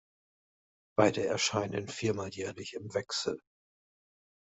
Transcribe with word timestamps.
Beide 0.97 1.27
erscheinen 1.27 1.87
viermal 1.87 2.29
jährlich 2.29 2.73
im 2.73 2.91
Wechsel. 2.95 3.39